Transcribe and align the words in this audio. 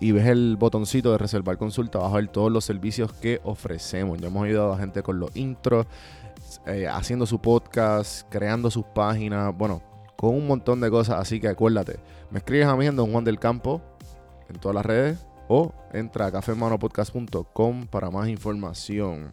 y 0.00 0.12
ves 0.12 0.26
el 0.26 0.56
botoncito 0.56 1.12
de 1.12 1.18
reservar 1.18 1.58
consulta, 1.58 1.98
vas 1.98 2.12
a 2.12 2.16
ver 2.16 2.28
todos 2.28 2.52
los 2.52 2.64
servicios 2.64 3.12
que 3.12 3.40
ofrecemos. 3.44 4.18
Ya 4.18 4.28
hemos 4.28 4.44
ayudado 4.44 4.72
a 4.72 4.78
gente 4.78 5.02
con 5.02 5.18
los 5.18 5.34
intros, 5.36 5.86
eh, 6.66 6.86
haciendo 6.86 7.26
su 7.26 7.40
podcast, 7.40 8.28
creando 8.30 8.70
sus 8.70 8.84
páginas, 8.84 9.56
bueno, 9.56 9.82
con 10.16 10.34
un 10.34 10.46
montón 10.46 10.80
de 10.80 10.90
cosas. 10.90 11.18
Así 11.20 11.40
que 11.40 11.48
acuérdate, 11.48 11.98
me 12.30 12.38
escribes 12.38 12.66
a 12.66 12.76
mí 12.76 12.86
en 12.86 12.96
Don 12.96 13.10
Juan 13.10 13.24
del 13.24 13.38
Campo 13.38 13.82
en 14.48 14.56
todas 14.56 14.74
las 14.74 14.86
redes 14.86 15.26
o 15.48 15.72
entra 15.92 16.26
a 16.26 16.32
cafemanopodcast.com 16.32 17.86
para 17.86 18.10
más 18.10 18.28
información. 18.28 19.32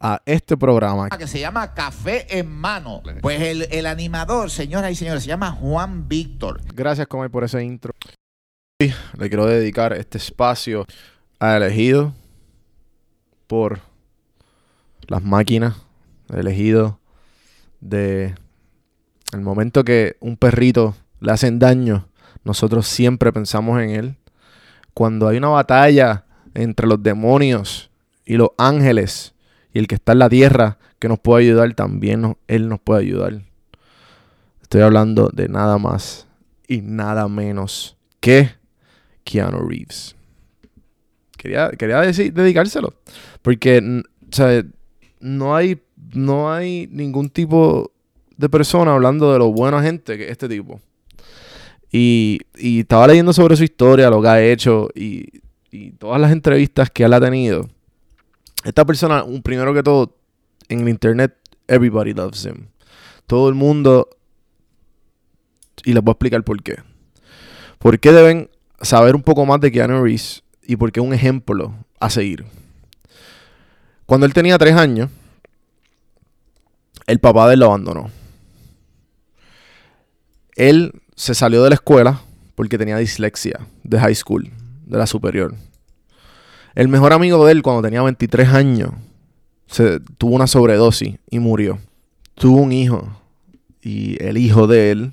a 0.00 0.22
este 0.24 0.56
programa. 0.56 1.08
Que 1.10 1.26
se 1.26 1.40
llama 1.40 1.74
Café 1.74 2.38
en 2.38 2.50
Mano. 2.50 3.02
Pues 3.20 3.40
el, 3.40 3.86
animador, 3.86 4.50
señoras 4.50 4.92
y 4.92 4.94
señores, 4.94 5.22
se 5.22 5.28
llama 5.28 5.52
Juan 5.52 6.08
Víctor. 6.08 6.60
Gracias, 6.74 7.06
Comay, 7.06 7.28
por 7.28 7.44
ese 7.44 7.62
intro. 7.62 7.92
Y 8.80 8.92
le 9.18 9.28
quiero 9.28 9.46
dedicar 9.46 9.92
este 9.92 10.18
espacio 10.18 10.86
a 11.40 11.56
elegido 11.56 12.14
por 13.46 13.80
las 15.06 15.22
máquinas, 15.22 15.74
elegido 16.32 17.00
de 17.80 18.34
el 19.32 19.40
momento 19.40 19.84
que 19.84 20.16
un 20.20 20.36
perrito 20.36 20.94
le 21.20 21.32
hacen 21.32 21.58
daño, 21.58 22.08
nosotros 22.44 22.86
siempre 22.86 23.32
pensamos 23.32 23.80
en 23.80 23.90
él. 23.90 24.16
Cuando 24.94 25.28
hay 25.28 25.38
una 25.38 25.48
batalla 25.48 26.24
entre 26.54 26.86
los 26.86 27.02
demonios 27.02 27.90
y 28.24 28.36
los 28.36 28.50
ángeles, 28.56 29.34
y 29.72 29.78
el 29.78 29.86
que 29.86 29.96
está 29.96 30.12
en 30.12 30.20
la 30.20 30.28
tierra 30.28 30.78
que 30.98 31.08
nos 31.08 31.18
puede 31.18 31.44
ayudar, 31.44 31.72
también 31.74 32.36
Él 32.46 32.68
nos 32.68 32.80
puede 32.80 33.02
ayudar. 33.02 33.42
Estoy 34.62 34.82
hablando 34.82 35.30
de 35.32 35.48
nada 35.48 35.78
más 35.78 36.26
y 36.66 36.82
nada 36.82 37.28
menos 37.28 37.96
que 38.20 38.50
Keanu 39.24 39.66
Reeves. 39.66 40.14
Quería, 41.36 41.70
quería 41.70 42.00
decir, 42.00 42.32
dedicárselo. 42.32 42.94
Porque 43.42 44.02
no, 45.20 45.56
hay, 45.56 45.80
no 46.12 46.52
hay 46.52 46.88
ningún 46.90 47.30
tipo 47.30 47.92
de 48.36 48.48
persona 48.48 48.92
hablando 48.92 49.32
de 49.32 49.38
lo 49.38 49.52
buena 49.52 49.82
gente 49.82 50.18
que 50.18 50.28
este 50.30 50.48
tipo. 50.48 50.80
Y, 51.90 52.40
y, 52.56 52.80
estaba 52.80 53.06
leyendo 53.06 53.32
sobre 53.32 53.56
su 53.56 53.64
historia, 53.64 54.10
lo 54.10 54.20
que 54.20 54.28
ha 54.28 54.42
hecho 54.42 54.90
y, 54.94 55.40
y 55.70 55.92
todas 55.92 56.20
las 56.20 56.32
entrevistas 56.32 56.90
que 56.90 57.04
él 57.04 57.14
ha 57.14 57.20
tenido. 57.20 57.66
Esta 58.64 58.84
persona, 58.84 59.24
primero 59.42 59.72
que 59.72 59.82
todo, 59.82 60.16
en 60.68 60.80
el 60.80 60.88
internet, 60.88 61.36
everybody 61.66 62.12
loves 62.12 62.44
him. 62.44 62.68
Todo 63.26 63.48
el 63.48 63.54
mundo. 63.54 64.08
Y 65.84 65.92
les 65.92 66.02
voy 66.02 66.12
a 66.12 66.14
explicar 66.14 66.42
por 66.42 66.62
qué. 66.62 66.82
¿Por 67.78 67.98
qué 68.00 68.12
deben 68.12 68.50
saber 68.80 69.14
un 69.14 69.22
poco 69.22 69.46
más 69.46 69.60
de 69.60 69.70
Keanu 69.70 70.02
Reeves 70.02 70.42
y 70.66 70.76
por 70.76 70.90
qué 70.90 71.00
un 71.00 71.14
ejemplo 71.14 71.74
a 72.00 72.10
seguir? 72.10 72.44
Cuando 74.06 74.26
él 74.26 74.32
tenía 74.32 74.58
tres 74.58 74.74
años, 74.74 75.10
el 77.06 77.20
papá 77.20 77.46
de 77.46 77.54
él 77.54 77.60
lo 77.60 77.66
abandonó. 77.66 78.10
Él 80.56 81.00
se 81.14 81.34
salió 81.34 81.62
de 81.62 81.70
la 81.70 81.76
escuela 81.76 82.22
porque 82.54 82.78
tenía 82.78 82.96
dislexia 82.96 83.66
de 83.84 84.00
high 84.00 84.14
school, 84.14 84.50
de 84.84 84.98
la 84.98 85.06
superior. 85.06 85.54
El 86.78 86.86
mejor 86.86 87.12
amigo 87.12 87.44
de 87.44 87.50
él, 87.50 87.62
cuando 87.62 87.82
tenía 87.82 88.02
23 88.02 88.50
años, 88.50 88.92
se, 89.66 89.98
tuvo 89.98 90.36
una 90.36 90.46
sobredosis 90.46 91.18
y 91.28 91.40
murió. 91.40 91.80
Tuvo 92.36 92.58
un 92.58 92.70
hijo 92.70 93.20
y 93.82 94.22
el 94.22 94.38
hijo 94.38 94.68
de 94.68 94.92
él 94.92 95.12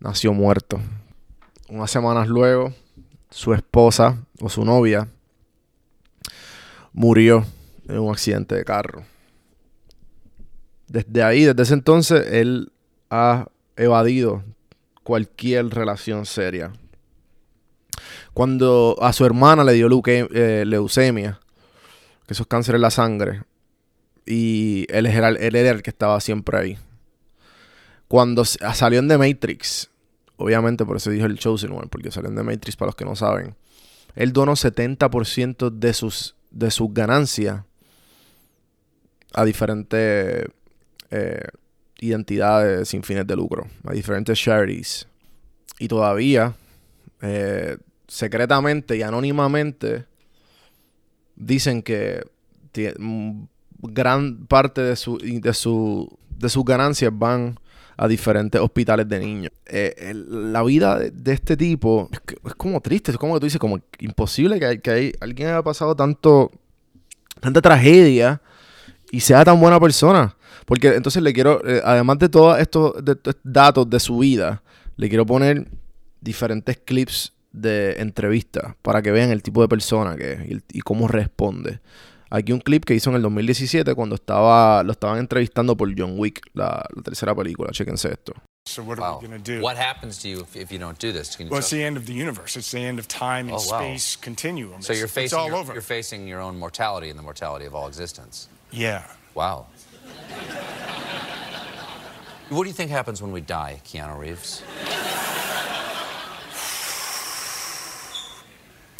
nació 0.00 0.32
muerto. 0.32 0.80
Unas 1.68 1.88
semanas 1.92 2.26
luego, 2.26 2.74
su 3.30 3.54
esposa 3.54 4.18
o 4.40 4.48
su 4.48 4.64
novia 4.64 5.06
murió 6.92 7.46
en 7.86 8.00
un 8.00 8.10
accidente 8.10 8.56
de 8.56 8.64
carro. 8.64 9.04
Desde 10.88 11.22
ahí, 11.22 11.44
desde 11.44 11.62
ese 11.62 11.74
entonces, 11.74 12.26
él 12.32 12.72
ha 13.08 13.46
evadido 13.76 14.42
cualquier 15.04 15.68
relación 15.68 16.26
seria 16.26 16.72
cuando 18.36 18.96
a 19.00 19.14
su 19.14 19.24
hermana 19.24 19.64
le 19.64 19.72
dio 19.72 19.88
eh, 20.04 20.64
leucemia, 20.66 21.40
que 22.26 22.34
eso 22.34 22.42
es 22.42 22.46
cáncer 22.46 22.74
en 22.74 22.82
la 22.82 22.90
sangre, 22.90 23.44
y 24.26 24.84
él 24.90 25.06
era, 25.06 25.30
él 25.30 25.56
era 25.56 25.70
el 25.70 25.82
que 25.82 25.88
estaba 25.88 26.20
siempre 26.20 26.58
ahí. 26.58 26.78
Cuando 28.08 28.44
salió 28.44 28.98
en 28.98 29.08
The 29.08 29.16
Matrix, 29.16 29.88
obviamente 30.36 30.84
por 30.84 30.98
eso 30.98 31.08
dijo 31.08 31.24
el 31.24 31.38
Chosen 31.38 31.72
One, 31.72 31.86
porque 31.86 32.10
salió 32.10 32.28
en 32.28 32.36
The 32.36 32.42
Matrix 32.42 32.76
para 32.76 32.88
los 32.88 32.94
que 32.94 33.06
no 33.06 33.16
saben, 33.16 33.56
él 34.14 34.34
donó 34.34 34.52
70% 34.52 35.70
de 35.70 35.94
sus, 35.94 36.36
de 36.50 36.70
sus 36.70 36.92
ganancias 36.92 37.62
a 39.32 39.46
diferentes 39.46 40.44
eh, 41.10 41.48
identidades 42.00 42.86
sin 42.86 43.02
fines 43.02 43.26
de 43.26 43.34
lucro, 43.34 43.66
a 43.86 43.94
diferentes 43.94 44.38
charities. 44.38 45.08
Y 45.78 45.88
todavía 45.88 46.54
eh, 47.22 47.78
secretamente 48.08 48.96
y 48.96 49.02
anónimamente 49.02 50.06
dicen 51.34 51.82
que 51.82 52.22
gran 53.80 54.46
parte 54.46 54.80
de, 54.82 54.96
su, 54.96 55.18
de, 55.18 55.54
su, 55.54 56.18
de 56.30 56.48
sus 56.48 56.64
ganancias 56.64 57.10
van 57.14 57.58
a 57.96 58.08
diferentes 58.08 58.60
hospitales 58.60 59.08
de 59.08 59.18
niños. 59.18 59.52
Eh, 59.66 60.14
la 60.28 60.62
vida 60.62 60.98
de, 60.98 61.32
este 61.32 61.56
tipo 61.56 62.10
es, 62.12 62.54
como 62.54 62.80
triste, 62.80 63.10
es 63.10 63.16
como 63.16 63.34
que 63.34 63.40
tú 63.40 63.46
dices, 63.46 63.58
como 63.58 63.78
imposible 63.98 64.60
que, 64.60 64.80
que 64.80 65.14
alguien 65.20 65.48
haya 65.48 65.62
pasado 65.62 65.96
tanto, 65.96 66.50
tanta 67.40 67.62
tragedia 67.62 68.42
y 69.10 69.20
sea 69.20 69.44
tan 69.44 69.58
buena 69.60 69.80
persona. 69.80 70.36
Porque 70.66 70.88
entonces 70.88 71.22
le 71.22 71.32
quiero, 71.32 71.66
eh, 71.66 71.80
además 71.84 72.18
de 72.18 72.28
todos 72.28 72.58
estos 72.58 72.92
datos 73.42 73.88
de 73.88 74.00
su 74.00 74.18
vida, 74.18 74.62
le 74.96 75.08
quiero 75.08 75.24
poner 75.24 75.68
diferentes 76.20 76.76
clips 76.78 77.32
de 77.56 78.00
entrevistas 78.00 78.74
para 78.82 79.02
que 79.02 79.10
vean 79.10 79.30
el 79.30 79.42
tipo 79.42 79.62
de 79.62 79.68
persona 79.68 80.16
que 80.16 80.32
es 80.32 80.62
y, 80.72 80.80
cómo 80.80 81.08
responde. 81.08 81.80
Aquí 82.30 82.52
un 82.52 82.60
clip 82.60 82.84
que 82.84 82.94
hizo 82.94 83.10
en 83.10 83.16
el 83.16 83.22
2017 83.22 83.94
cuando 83.94 84.14
estaba 84.16 84.82
lo 84.82 84.92
estaban 84.92 85.18
entrevistando 85.18 85.76
por 85.76 85.88
John 85.96 86.18
Wick, 86.18 86.40
la, 86.54 86.84
la 86.94 87.02
tercera 87.02 87.34
película. 87.34 87.70
Chequense 87.72 88.08
esto. 88.10 88.34
So 88.66 88.82
what 88.82 88.98
wow. 88.98 89.04
are 89.04 89.20
we 89.20 89.28
going 89.28 89.40
to 89.40 89.52
do? 89.56 89.62
What 89.62 89.76
happens 89.76 90.18
to 90.18 90.28
you 90.28 90.40
if, 90.40 90.56
if 90.56 90.72
you 90.72 90.78
don't 90.78 90.98
do 90.98 91.12
this? 91.12 91.38
well, 91.38 91.58
it's 91.58 91.70
the 91.70 91.84
end 91.84 91.96
of 91.96 92.06
the 92.06 92.12
universe. 92.12 92.56
It's 92.56 92.72
the 92.72 92.80
end 92.80 92.98
of 92.98 93.06
time 93.06 93.48
and 93.48 93.56
oh, 93.56 93.70
wow. 93.70 93.78
space 93.78 94.16
continuum. 94.16 94.82
So 94.82 94.92
you're 94.92 95.06
facing 95.06 95.38
all 95.38 95.46
your, 95.46 95.56
over. 95.56 95.72
you're 95.72 95.82
facing 95.82 96.26
your 96.26 96.40
own 96.40 96.58
mortality 96.58 97.08
and 97.08 97.16
the 97.16 97.22
mortality 97.22 97.64
of 97.66 97.76
all 97.76 97.86
existence. 97.86 98.48
Yeah. 98.72 99.04
Wow. 99.34 99.66
what 102.48 102.64
do 102.64 102.68
you 102.68 102.74
think 102.74 102.90
happens 102.90 103.22
when 103.22 103.30
we 103.30 103.40
die, 103.40 103.80
Keanu 103.84 104.18
Reeves? 104.18 104.64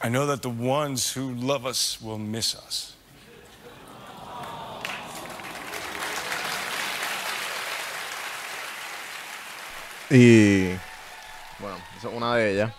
I 0.00 0.10
know 0.10 0.26
that 0.28 0.42
the 0.42 0.48
ones 0.48 1.16
who 1.16 1.34
love 1.34 1.66
us 1.66 1.98
will 2.00 2.18
miss 2.18 2.54
us. 2.54 2.94
Y 10.10 10.68
bueno, 11.58 11.76
esa 11.98 12.08
es 12.08 12.14
una 12.14 12.36
de 12.36 12.52
ellas. 12.52 12.72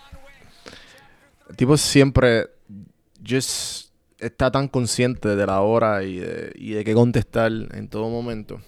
El 1.48 1.56
tipo 1.56 1.76
siempre 1.76 2.48
just 3.22 3.90
está 4.18 4.50
tan 4.50 4.68
consciente 4.68 5.36
de 5.36 5.46
la 5.46 5.60
hora 5.60 6.02
y 6.02 6.18
de, 6.18 6.52
y 6.56 6.72
de 6.72 6.84
qué 6.84 6.94
contestar 6.94 7.52
en 7.52 7.88
todo 7.88 8.08
momento. 8.08 8.60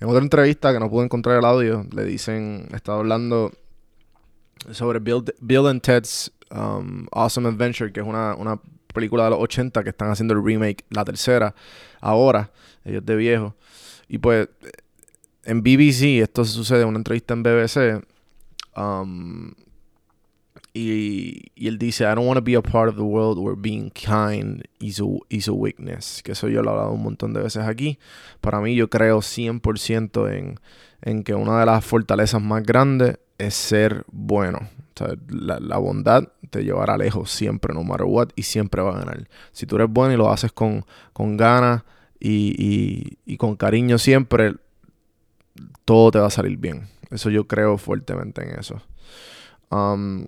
En 0.00 0.08
otra 0.08 0.20
entrevista 0.20 0.72
que 0.72 0.80
no 0.80 0.90
pude 0.90 1.04
encontrar 1.04 1.38
el 1.38 1.44
audio, 1.44 1.86
le 1.94 2.04
dicen, 2.04 2.68
estaba 2.74 2.98
hablando 2.98 3.52
sobre 4.72 4.98
Bill, 4.98 5.24
Bill 5.40 5.66
and 5.68 5.80
Ted's 5.80 6.32
um, 6.54 7.06
Awesome 7.12 7.48
Adventure, 7.48 7.92
que 7.92 8.00
es 8.00 8.06
una, 8.06 8.34
una 8.34 8.60
película 8.92 9.24
de 9.24 9.30
los 9.30 9.40
80 9.40 9.82
que 9.82 9.90
están 9.90 10.10
haciendo 10.10 10.34
el 10.34 10.44
remake, 10.44 10.84
la 10.90 11.04
tercera, 11.04 11.54
ahora, 12.00 12.50
ellos 12.84 13.04
de 13.04 13.16
viejo. 13.16 13.54
Y 14.08 14.18
pues 14.18 14.48
en 15.44 15.62
BBC, 15.62 16.22
esto 16.22 16.44
sucede 16.44 16.82
en 16.82 16.88
una 16.88 16.98
entrevista 16.98 17.34
en 17.34 17.42
BBC, 17.42 18.04
um, 18.76 19.52
y, 20.76 21.52
y, 21.54 21.68
él 21.68 21.78
dice, 21.78 22.02
I 22.02 22.16
don't 22.16 22.26
want 22.26 22.36
to 22.36 22.42
be 22.42 22.56
a 22.56 22.62
part 22.62 22.88
of 22.88 22.96
the 22.96 23.02
world 23.02 23.38
where 23.38 23.54
being 23.54 23.90
kind 23.90 24.64
is 24.80 25.00
a, 25.00 25.04
is 25.28 25.46
a 25.46 25.52
weakness. 25.52 26.20
Que 26.20 26.32
eso 26.32 26.48
yo 26.48 26.62
lo 26.62 26.70
he 26.70 26.72
hablado 26.72 26.90
un 26.90 27.02
montón 27.02 27.32
de 27.32 27.40
veces 27.40 27.62
aquí. 27.62 28.00
Para 28.40 28.60
mí 28.60 28.74
yo 28.74 28.90
creo 28.90 29.18
100% 29.18 30.32
en, 30.36 30.58
en 31.02 31.22
que 31.22 31.34
una 31.34 31.60
de 31.60 31.66
las 31.66 31.84
fortalezas 31.84 32.42
más 32.42 32.64
grandes 32.64 33.18
es 33.38 33.54
ser 33.54 34.04
bueno. 34.10 34.68
La, 35.28 35.58
la, 35.58 35.78
bondad 35.78 36.28
te 36.50 36.62
llevará 36.62 36.96
lejos 36.96 37.30
siempre, 37.30 37.74
no 37.74 37.82
matter 37.82 38.06
what, 38.06 38.28
y 38.36 38.42
siempre 38.42 38.82
va 38.82 38.94
a 38.94 38.98
ganar. 38.98 39.28
Si 39.52 39.66
tú 39.66 39.76
eres 39.76 39.88
bueno 39.90 40.14
y 40.14 40.16
lo 40.16 40.30
haces 40.30 40.52
con, 40.52 40.84
con 41.12 41.36
ganas 41.36 41.82
y, 42.20 42.54
y, 42.56 43.18
y 43.24 43.36
con 43.36 43.56
cariño 43.56 43.98
siempre, 43.98 44.54
todo 45.84 46.10
te 46.10 46.18
va 46.18 46.26
a 46.26 46.30
salir 46.30 46.56
bien. 46.58 46.88
Eso 47.10 47.30
yo 47.30 47.46
creo 47.46 47.78
fuertemente 47.78 48.42
en 48.42 48.58
eso. 48.58 48.80
Um, 49.70 50.26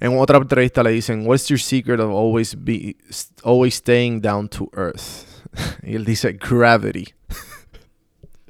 en 0.00 0.18
otra 0.18 0.38
entrevista 0.38 0.82
le 0.82 0.90
dicen, 0.90 1.26
What's 1.26 1.48
your 1.48 1.58
secret 1.58 2.00
of 2.00 2.10
always 2.10 2.54
be 2.54 2.96
always 3.42 3.74
staying 3.74 4.20
down 4.20 4.48
to 4.48 4.70
earth? 4.74 5.26
y 5.82 5.94
él 5.94 6.04
dice, 6.04 6.32
gravity. 6.32 7.14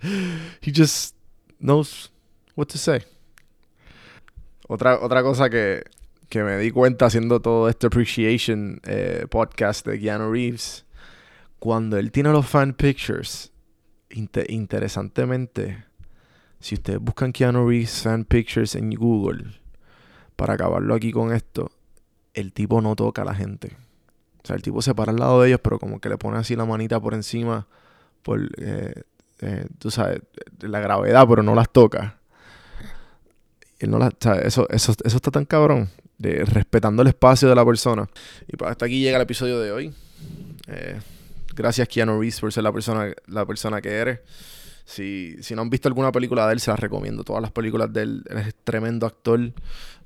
He 0.61 0.73
just 0.73 1.15
knows 1.61 2.11
what 2.55 2.69
to 2.69 2.79
say. 2.79 3.03
Otra, 4.69 4.99
otra 5.01 5.23
cosa 5.23 5.49
que, 5.49 5.85
que 6.29 6.43
me 6.43 6.59
di 6.59 6.71
cuenta 6.71 7.07
haciendo 7.07 7.41
todo 7.41 7.69
este 7.69 7.87
appreciation 7.87 8.81
eh, 8.85 9.27
podcast 9.31 9.87
de 9.87 10.01
Keanu 10.01 10.33
Reeves, 10.33 10.85
cuando 11.59 11.99
él 11.99 12.11
tiene 12.11 12.31
los 12.31 12.47
fan 12.47 12.75
pictures, 12.75 13.53
interesantemente, 14.11 15.85
si 16.61 16.75
ustedes 16.75 17.01
buscan 17.01 17.33
Keanu 17.33 17.69
Reeves 17.69 18.03
fan 18.03 18.25
pictures 18.25 18.75
en 18.75 18.91
Google, 18.91 19.61
para 20.35 20.55
acabarlo 20.55 20.95
aquí 20.95 21.13
con 21.13 21.33
esto, 21.33 21.71
el 22.35 22.53
tipo 22.53 22.81
no 22.81 22.95
toca 22.97 23.23
a 23.23 23.25
la 23.25 23.35
gente. 23.35 23.77
O 24.43 24.47
sea, 24.47 24.57
el 24.57 24.63
tipo 24.63 24.83
se 24.83 24.95
para 24.95 25.13
al 25.13 25.19
lado 25.19 25.43
de 25.43 25.49
ellos, 25.49 25.61
pero 25.63 25.79
como 25.79 26.01
que 26.01 26.09
le 26.09 26.19
pone 26.19 26.39
así 26.39 26.55
la 26.55 26.65
manita 26.65 27.01
por 27.01 27.15
encima, 27.15 27.67
por, 28.23 28.41
eh, 28.59 29.03
eh, 29.41 29.67
tú 29.79 29.91
sabes, 29.91 30.21
la 30.61 30.81
gravedad, 30.81 31.27
pero 31.29 31.43
no 31.43 31.55
las 31.55 31.71
toca. 31.71 32.16
Él 33.79 33.91
no 33.91 33.99
eso, 34.09 34.69
eso, 34.71 34.95
eso 35.05 35.17
está 35.17 35.31
tan 35.31 35.45
cabrón, 35.45 35.91
de, 36.19 36.45
respetando 36.45 37.03
el 37.03 37.09
espacio 37.09 37.49
de 37.49 37.55
la 37.55 37.65
persona. 37.65 38.09
Y 38.49 38.57
pues 38.57 38.71
hasta 38.71 38.87
aquí 38.87 39.01
llega 39.01 39.17
el 39.17 39.23
episodio 39.23 39.61
de 39.61 39.71
hoy. 39.73 39.95
Eh, 40.69 40.99
gracias, 41.55 41.87
Keanu 41.89 42.19
Reeves, 42.19 42.41
por 42.41 42.53
ser 42.53 42.63
la 42.63 42.73
persona, 42.73 43.13
la 43.27 43.45
persona 43.45 43.81
que 43.81 43.91
eres. 43.91 44.21
Si, 44.85 45.37
si 45.43 45.55
no 45.55 45.63
han 45.63 45.71
visto 45.71 45.89
alguna 45.89 46.13
película 46.13 46.47
de 46.47 46.55
él, 46.55 46.61
se 46.61 46.71
las 46.71 46.81
recomiendo. 46.81 47.25
Todas 47.25 47.43
las 47.43 47.51
películas 47.51 47.93
de 47.93 48.03
él, 48.03 48.25
él 48.31 48.39
es 48.39 48.55
tremendo 48.65 49.07
actor. 49.07 49.53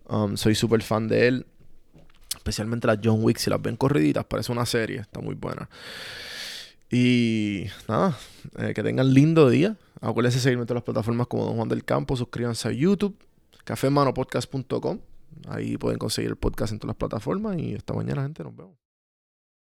Um, 0.08 0.37
soy 0.37 0.55
súper 0.55 0.82
fan 0.82 1.06
de 1.06 1.28
él. 1.28 1.46
Especialmente 2.34 2.87
las 2.87 2.99
John 3.02 3.22
Wick, 3.22 3.37
si 3.37 3.50
las 3.50 3.61
ven 3.61 3.76
corriditas, 3.76 4.25
parece 4.25 4.50
una 4.50 4.64
serie, 4.64 5.00
está 5.00 5.20
muy 5.20 5.34
buena. 5.34 5.69
Y 6.90 7.67
nada, 7.87 8.19
eh, 8.58 8.72
que 8.75 8.82
tengan 8.82 9.12
lindo 9.12 9.49
día. 9.49 9.76
Acuérdense 10.00 10.40
seguirme 10.40 10.62
en 10.62 10.67
todas 10.67 10.78
las 10.78 10.84
plataformas 10.84 11.26
como 11.26 11.44
Don 11.44 11.56
Juan 11.56 11.69
del 11.69 11.84
Campo. 11.84 12.17
Suscríbanse 12.17 12.69
a 12.69 12.72
YouTube, 12.72 13.14
cafemanopodcast.com. 13.64 14.98
Ahí 15.48 15.76
pueden 15.76 15.98
conseguir 15.98 16.30
el 16.30 16.36
podcast 16.36 16.72
en 16.72 16.78
todas 16.78 16.94
las 16.94 16.96
plataformas. 16.96 17.58
Y 17.58 17.74
esta 17.74 17.94
mañana, 17.94 18.22
gente, 18.22 18.42
nos 18.42 18.56
vemos. 18.56 18.80